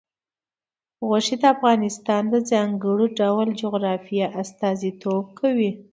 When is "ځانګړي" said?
2.51-3.07